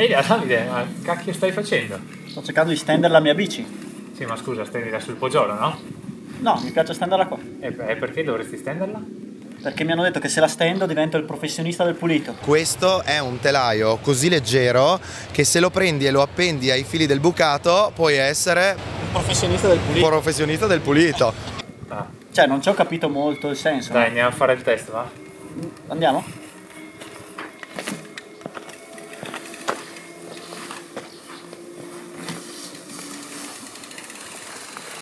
[0.00, 1.98] Ehi Davide, ma cacchio stai facendo?
[2.26, 3.66] Sto cercando di stendere la mia bici.
[4.16, 5.78] Sì, ma scusa, stendila sul poggiolo, no?
[6.38, 7.38] No, mi piace stenderla qua.
[7.60, 8.98] E e perché dovresti stenderla?
[9.62, 12.34] Perché mi hanno detto che se la stendo divento il professionista del pulito.
[12.40, 14.98] Questo è un telaio così leggero
[15.32, 19.68] che se lo prendi e lo appendi ai fili del bucato puoi essere Il professionista
[19.68, 20.06] del pulito.
[20.06, 21.34] professionista del pulito.
[21.88, 23.92] Ah, Cioè, non ci ho capito molto il senso.
[23.92, 25.06] dai, andiamo a fare il test, va?
[25.88, 26.24] Andiamo?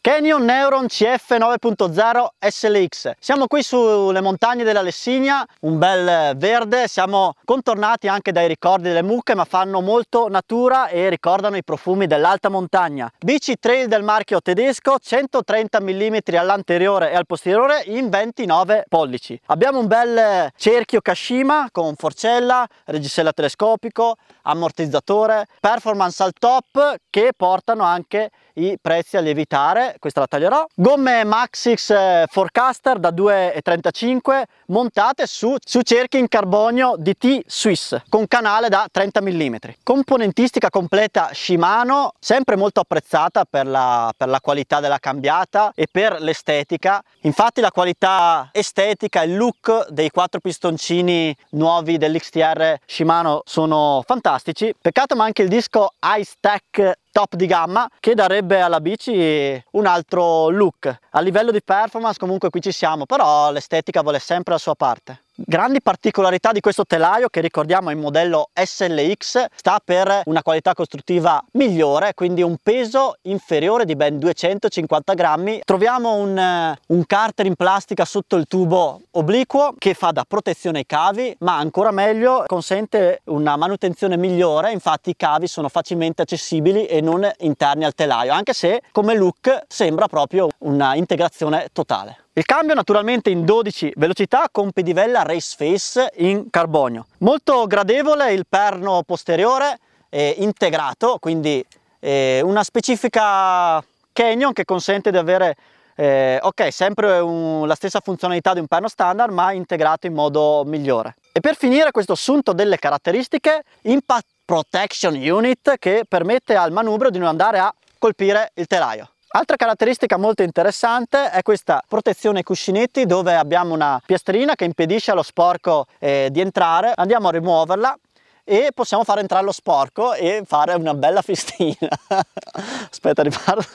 [0.08, 3.10] Canyon Neuron CF 9.0 SLX.
[3.18, 9.02] Siamo qui sulle montagne della Lessigna, un bel verde, siamo contornati anche dai ricordi delle
[9.02, 13.12] mucche ma fanno molto natura e ricordano i profumi dell'alta montagna.
[13.18, 19.38] Bici trail del marchio tedesco, 130 mm all'anteriore e al posteriore in 29 pollici.
[19.48, 27.84] Abbiamo un bel cerchio Kashima con forcella, reggisella telescopico, ammortizzatore, performance al top che portano
[27.84, 30.67] anche i prezzi a lievitare, questa la taglierò.
[30.75, 38.27] Gomme Maxix eh, Forecaster da 2,35 montate su, su cerchi in carbonio DT Swiss con
[38.27, 39.55] canale da 30 mm.
[39.83, 46.20] Componentistica completa Shimano, sempre molto apprezzata per la, per la qualità della cambiata e per
[46.20, 47.03] l'estetica.
[47.23, 54.75] Infatti la qualità estetica e il look dei quattro pistoncini nuovi dell'XTR Shimano sono fantastici.
[54.81, 59.86] Peccato ma anche il disco Ice Tech top di gamma che darebbe alla bici un
[59.86, 60.98] altro look.
[61.11, 65.22] A livello di performance comunque qui ci siamo però l'estetica vuole sempre la sua parte
[65.41, 70.75] Grandi particolarità di questo telaio che ricordiamo è il modello SLX sta per una qualità
[70.75, 75.61] costruttiva migliore quindi un peso inferiore di ben 250 grammi.
[75.64, 80.78] Troviamo un, eh, un carter in plastica sotto il tubo obliquo che fa da protezione
[80.78, 86.86] ai cavi ma ancora meglio consente una manutenzione migliore infatti i cavi sono facilmente accessibili
[86.86, 92.44] e non interni al telaio anche se come look sembra proprio una integrazione totale il
[92.44, 97.06] cambio naturalmente in 12 velocità con pedivella race face in carbonio.
[97.18, 99.76] Molto gradevole il perno posteriore
[100.08, 101.66] eh, integrato, quindi
[101.98, 105.56] eh, una specifica Canyon che consente di avere
[105.96, 110.62] eh, ok, sempre un, la stessa funzionalità di un perno standard ma integrato in modo
[110.64, 111.16] migliore.
[111.32, 117.18] E per finire questo assunto delle caratteristiche, Impact Protection Unit che permette al manubrio di
[117.18, 119.10] non andare a colpire il telaio.
[119.30, 125.22] Altra caratteristica molto interessante è questa protezione cuscinetti dove abbiamo una piastrina che impedisce allo
[125.22, 126.94] sporco eh, di entrare.
[126.96, 127.98] Andiamo a rimuoverla
[128.43, 131.90] e possiamo fare entrare lo sporco e fare una bella festina.
[132.90, 133.67] Aspetta, riparto.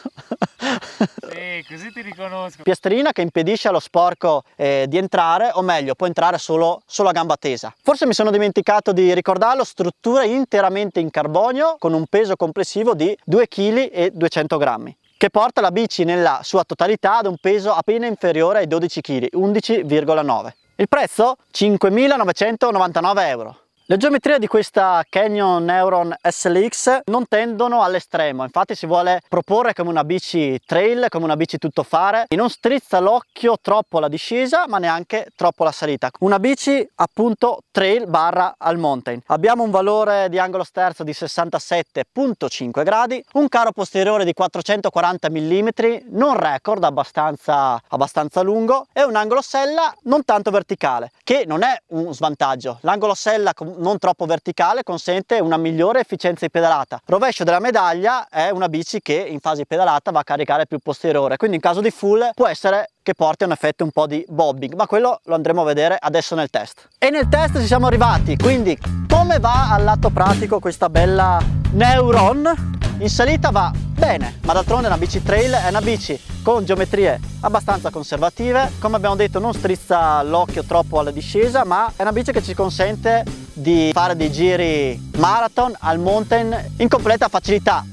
[1.30, 2.64] Sì, così ti riconosco.
[2.64, 7.12] Piastrina che impedisce allo sporco eh, di entrare, o meglio, può entrare solo, solo a
[7.12, 7.72] gamba tesa.
[7.80, 13.16] Forse mi sono dimenticato di ricordarlo, struttura interamente in carbonio con un peso complessivo di
[13.24, 17.72] 2 kg e 200 grammi che porta la bici nella sua totalità ad un peso
[17.72, 20.52] appena inferiore ai 12 kg, 11,9.
[20.76, 21.38] Il prezzo?
[21.54, 23.63] 5.999 euro.
[23.88, 29.90] Le geometrie di questa Canyon Neuron SLX non tendono all'estremo, infatti si vuole proporre come
[29.90, 34.78] una bici trail, come una bici tuttofare, e non strizza l'occhio troppo la discesa ma
[34.78, 36.10] neanche troppo la salita.
[36.20, 39.22] Una bici appunto trail barra al mountain.
[39.26, 45.68] Abbiamo un valore di angolo sterzo di 67.5 gradi, un caro posteriore di 440 mm,
[46.12, 51.78] non record, abbastanza, abbastanza lungo, e un angolo sella non tanto verticale, che non è
[51.88, 52.78] un svantaggio.
[52.84, 57.02] L'angolo sella non troppo verticale consente una migliore efficienza di pedalata.
[57.06, 60.80] Rovescio della medaglia è una bici che in fase di pedalata va a caricare più
[60.80, 64.08] posteriore, quindi in caso di full può essere che porti a un effetto un po'
[64.08, 66.88] di bobbing, ma quello lo andremo a vedere adesso nel test.
[66.98, 68.78] E nel test ci siamo arrivati, quindi
[69.10, 71.42] come va al lato pratico questa bella
[71.72, 72.72] Neuron?
[73.00, 77.90] In salita va bene, ma d'altronde una bici trail è una bici con geometrie abbastanza
[77.90, 82.42] conservative, come abbiamo detto non strizza l'occhio troppo alla discesa, ma è una bici che
[82.42, 87.86] ci consente di fare dei giri marathon al mountain in completa facilità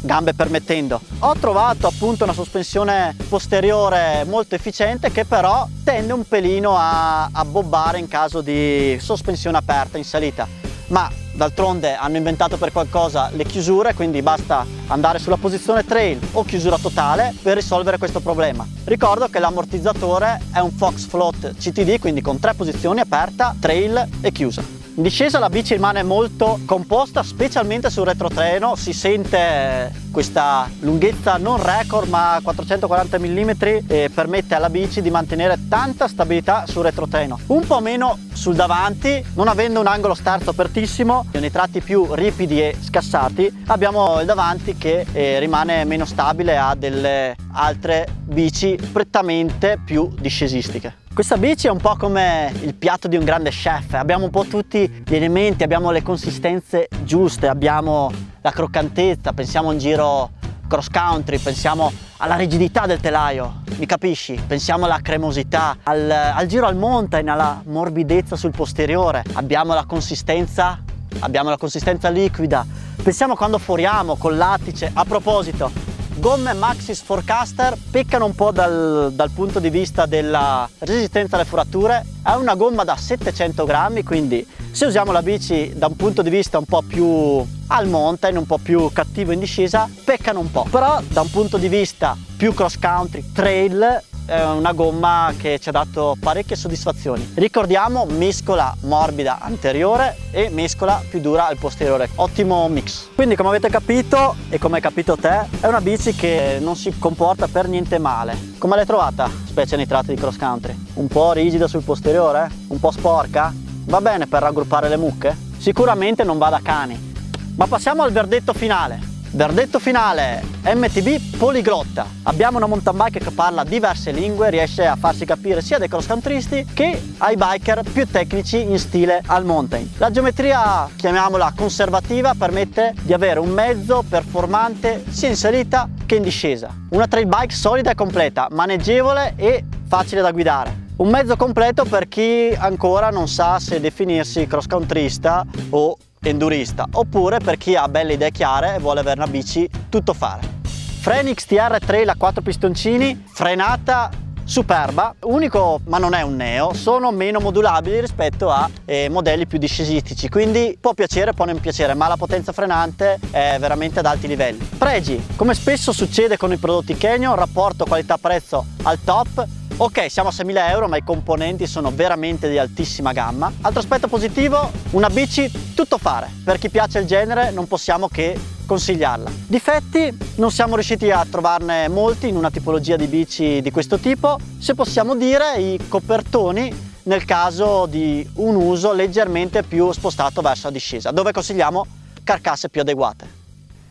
[0.00, 1.00] gambe permettendo.
[1.20, 7.44] Ho trovato appunto una sospensione posteriore molto efficiente che però tende un pelino a, a
[7.44, 10.46] bobbare in caso di sospensione aperta in salita.
[10.88, 16.44] Ma d'altronde hanno inventato per qualcosa le chiusure, quindi basta andare sulla posizione trail o
[16.44, 18.66] chiusura totale per risolvere questo problema.
[18.84, 24.32] Ricordo che l'ammortizzatore è un Fox Float CTD, quindi con tre posizioni aperta, trail e
[24.32, 24.77] chiusa.
[24.98, 31.62] In discesa la bici rimane molto composta, specialmente sul retrotreno, si sente questa lunghezza non
[31.62, 33.50] record ma 440 mm
[33.86, 37.38] e permette alla bici di mantenere tanta stabilità sul retrotreno.
[37.46, 42.60] Un po' meno sul davanti, non avendo un angolo starzo apertissimo, nei tratti più ripidi
[42.60, 49.78] e scassati abbiamo il davanti che eh, rimane meno stabile a delle altre bici prettamente
[49.84, 51.06] più discesistiche.
[51.18, 54.44] Questa bici è un po' come il piatto di un grande chef, abbiamo un po'
[54.44, 58.08] tutti gli elementi, abbiamo le consistenze giuste, abbiamo
[58.40, 60.30] la croccantezza, pensiamo a un giro
[60.68, 64.40] cross country, pensiamo alla rigidità del telaio, mi capisci?
[64.46, 70.80] Pensiamo alla cremosità, al, al giro al mountain, alla morbidezza sul posteriore, abbiamo la consistenza,
[71.18, 72.64] abbiamo la consistenza liquida,
[73.02, 75.87] pensiamo quando foriamo col lattice, a proposito,
[76.18, 82.04] gomme Maxis Forecaster peccano un po' dal, dal, punto di vista della resistenza alle forature
[82.24, 86.30] è una gomma da 700 grammi quindi se usiamo la bici da un punto di
[86.30, 90.66] vista un po' più al mountain un po' più cattivo in discesa peccano un po'
[90.68, 95.70] però da un punto di vista più cross country trail è una gomma che ci
[95.70, 97.32] ha dato parecchie soddisfazioni.
[97.34, 102.10] Ricordiamo mescola morbida anteriore e mescola più dura al posteriore.
[102.16, 103.08] Ottimo mix.
[103.14, 106.98] Quindi come avete capito e come hai capito te è una bici che non si
[106.98, 108.36] comporta per niente male.
[108.58, 110.76] Come l'hai trovata, specie nei tratti di cross country?
[110.94, 112.50] Un po' rigida sul posteriore?
[112.66, 113.50] Un po' sporca?
[113.86, 115.34] Va bene per raggruppare le mucche?
[115.56, 117.14] Sicuramente non va da cani.
[117.56, 119.16] Ma passiamo al verdetto finale.
[119.30, 122.06] Verdetto finale, MTB poliglotta.
[122.22, 126.06] Abbiamo una mountain bike che parla diverse lingue, riesce a farsi capire sia dai cross
[126.06, 129.90] countrysti che ai biker più tecnici in stile al mountain.
[129.98, 136.22] La geometria, chiamiamola conservativa, permette di avere un mezzo performante sia in salita che in
[136.22, 136.74] discesa.
[136.90, 140.86] Una trail bike solida e completa, maneggevole e facile da guidare.
[140.96, 145.96] Un mezzo completo per chi ancora non sa se definirsi cross countrysta o
[146.28, 150.56] endurista oppure per chi ha belle idee chiare e vuole avere una bici tutto fare.
[151.00, 154.10] Freni XTR Trail a 4 pistoncini, frenata
[154.48, 159.58] superba, unico ma non è un neo, sono meno modulabili rispetto a eh, modelli più
[159.58, 164.26] discesistici, quindi può piacere, può non piacere, ma la potenza frenante è veramente ad alti
[164.26, 164.66] livelli.
[164.78, 169.46] Pregi, come spesso succede con i prodotti Canyon, rapporto qualità-prezzo al top,
[169.80, 173.52] Ok, siamo a 6.000 euro, ma i componenti sono veramente di altissima gamma.
[173.60, 176.28] Altro aspetto positivo, una bici tutto fare.
[176.42, 178.36] Per chi piace il genere non possiamo che
[178.66, 179.30] consigliarla.
[179.46, 184.36] Difetti non siamo riusciti a trovarne molti in una tipologia di bici di questo tipo.
[184.58, 186.74] Se possiamo dire i copertoni
[187.04, 191.86] nel caso di un uso leggermente più spostato verso la discesa, dove consigliamo
[192.24, 193.37] carcasse più adeguate.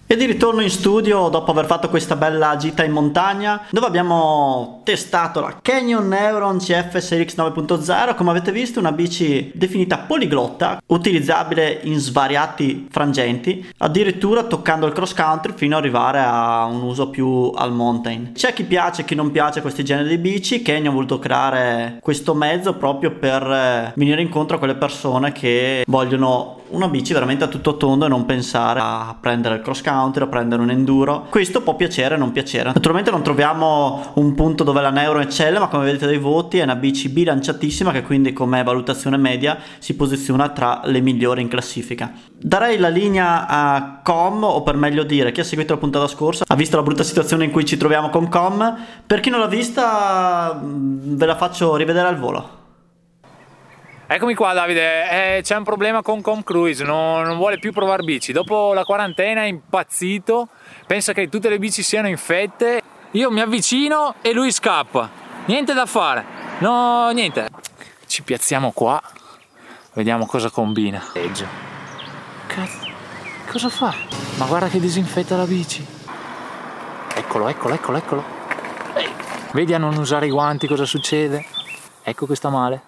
[0.09, 4.79] E di ritorno in studio dopo aver fatto questa bella gita in montagna dove abbiamo
[4.85, 11.81] testato la Canyon Neuron CF SRX 9.0 come avete visto una bici definita poliglotta utilizzabile
[11.83, 17.51] in svariati frangenti addirittura toccando il cross country fino ad arrivare a un uso più
[17.53, 18.31] al mountain.
[18.31, 21.99] C'è chi piace e chi non piace questi generi di bici Canyon ha voluto creare
[22.01, 27.43] questo mezzo proprio per eh, venire incontro a quelle persone che vogliono una bici veramente
[27.43, 31.27] a tutto tondo e non pensare a prendere il cross country, a prendere un enduro.
[31.29, 32.71] Questo può piacere o non piacere.
[32.73, 36.63] Naturalmente non troviamo un punto dove la Neuro eccelle, ma come vedete dai voti è
[36.63, 42.11] una bici bilanciatissima che quindi come valutazione media si posiziona tra le migliori in classifica.
[42.39, 46.45] Darei la linea a Com, o per meglio dire, chi ha seguito la puntata scorsa
[46.47, 48.77] ha visto la brutta situazione in cui ci troviamo con Com.
[49.05, 52.56] Per chi non l'ha vista, ve la faccio rivedere al volo.
[54.09, 58.03] Eccomi qua Davide, eh, c'è un problema con Com Cruise, non, non, vuole più provare
[58.03, 58.31] bici.
[58.31, 60.47] Dopo la quarantena è impazzito,
[60.85, 62.81] pensa che tutte le bici siano infette.
[63.11, 65.09] Io mi avvicino e lui scappa.
[65.47, 66.23] Niente da fare.
[66.59, 67.49] No, niente.
[68.05, 69.01] Ci piazziamo qua,
[69.91, 71.03] vediamo cosa combina.
[72.47, 72.87] Cazzo,
[73.51, 73.93] cosa fa?
[74.37, 75.85] Ma guarda che disinfetta la bici.
[77.13, 78.23] Eccolo, eccolo, eccolo, eccolo.
[79.51, 81.45] Vedi a non usare i guanti cosa succede?
[82.03, 82.81] Ecco che sta male.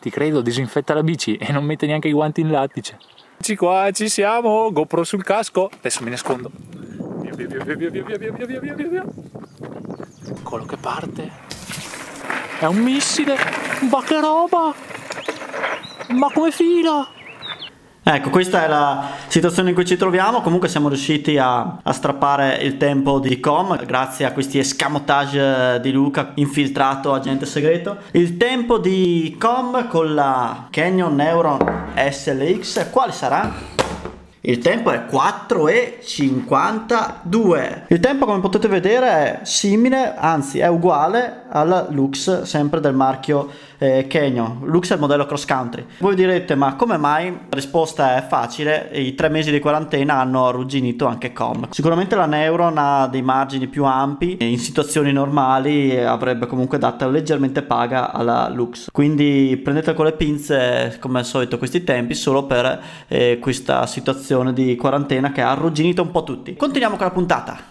[0.00, 2.96] Ti credo, disinfetta la bici e non mette neanche i guanti in lattice.
[3.34, 5.70] Eccoci qua, ci siamo, GoPro sul casco.
[5.72, 6.50] Adesso mi nascondo.
[7.20, 9.04] Via via via via via via via via via via via.
[10.26, 11.30] Eccolo che parte.
[12.58, 13.36] È un missile.
[13.90, 14.74] Ma che roba!
[16.08, 17.08] Ma come fila!
[18.12, 20.40] Ecco, questa è la situazione in cui ci troviamo.
[20.40, 25.92] Comunque siamo riusciti a, a, strappare il tempo di Com grazie a questi escamotage di
[25.92, 27.98] Luca, infiltrato agente segreto.
[28.10, 31.58] Il tempo di Com con la Canyon Neuron
[31.94, 33.79] SLX, quale sarà?
[34.42, 37.82] Il tempo è 4,52.
[37.88, 43.50] Il tempo come potete vedere è simile, anzi è uguale alla Lux, sempre del marchio
[43.76, 44.60] eh, Canyon.
[44.62, 45.84] Lux è il modello cross country.
[45.98, 47.30] Voi direte ma come mai?
[47.30, 51.68] La risposta è facile, i tre mesi di quarantena hanno arrugginito anche Com.
[51.70, 57.10] Sicuramente la Neuron ha dei margini più ampi e in situazioni normali avrebbe comunque dato
[57.10, 58.88] leggermente paga alla Lux.
[58.90, 64.28] Quindi prendete con le pinze come al solito questi tempi solo per eh, questa situazione
[64.52, 66.56] di quarantena che ha arrugginito un po' tutti.
[66.56, 67.69] Continuiamo con la puntata.